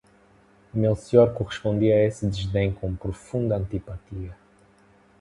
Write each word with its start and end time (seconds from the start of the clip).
Melcior 0.73 1.31
correspondia 1.31 1.93
a 1.93 2.03
esse 2.03 2.25
desdém 2.25 2.73
com 2.73 2.95
profunda 2.95 3.55
antipatia. 3.55 4.35